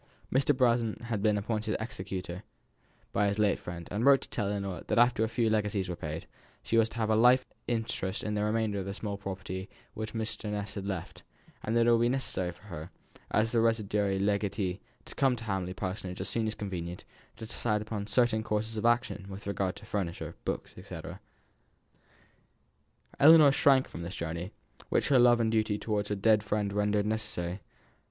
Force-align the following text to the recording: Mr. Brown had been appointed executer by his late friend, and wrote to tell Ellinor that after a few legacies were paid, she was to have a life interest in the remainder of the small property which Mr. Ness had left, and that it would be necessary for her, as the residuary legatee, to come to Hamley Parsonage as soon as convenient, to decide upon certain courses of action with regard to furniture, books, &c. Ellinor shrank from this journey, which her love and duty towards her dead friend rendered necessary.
Mr. 0.33 0.57
Brown 0.57 0.97
had 1.03 1.21
been 1.21 1.37
appointed 1.37 1.77
executer 1.79 2.41
by 3.11 3.27
his 3.27 3.37
late 3.37 3.59
friend, 3.59 3.87
and 3.91 4.03
wrote 4.03 4.19
to 4.21 4.29
tell 4.31 4.47
Ellinor 4.49 4.81
that 4.87 4.97
after 4.97 5.23
a 5.23 5.29
few 5.29 5.47
legacies 5.47 5.87
were 5.89 5.95
paid, 5.95 6.25
she 6.63 6.75
was 6.75 6.89
to 6.89 6.97
have 6.97 7.11
a 7.11 7.15
life 7.15 7.45
interest 7.67 8.23
in 8.23 8.33
the 8.33 8.43
remainder 8.43 8.79
of 8.79 8.87
the 8.87 8.95
small 8.95 9.15
property 9.15 9.69
which 9.93 10.15
Mr. 10.15 10.49
Ness 10.49 10.73
had 10.73 10.87
left, 10.87 11.21
and 11.61 11.77
that 11.77 11.85
it 11.85 11.91
would 11.91 12.01
be 12.01 12.09
necessary 12.09 12.51
for 12.51 12.63
her, 12.63 12.89
as 13.29 13.51
the 13.51 13.61
residuary 13.61 14.17
legatee, 14.17 14.79
to 15.05 15.13
come 15.13 15.35
to 15.35 15.43
Hamley 15.43 15.75
Parsonage 15.75 16.19
as 16.19 16.27
soon 16.27 16.47
as 16.47 16.55
convenient, 16.55 17.05
to 17.37 17.45
decide 17.45 17.83
upon 17.83 18.07
certain 18.07 18.41
courses 18.41 18.77
of 18.77 18.85
action 18.87 19.27
with 19.29 19.45
regard 19.45 19.75
to 19.75 19.85
furniture, 19.85 20.33
books, 20.45 20.73
&c. 20.83 20.99
Ellinor 23.19 23.51
shrank 23.51 23.87
from 23.87 24.01
this 24.01 24.15
journey, 24.15 24.51
which 24.89 25.09
her 25.09 25.19
love 25.19 25.39
and 25.39 25.51
duty 25.51 25.77
towards 25.77 26.09
her 26.09 26.15
dead 26.15 26.41
friend 26.41 26.73
rendered 26.73 27.05
necessary. 27.05 27.61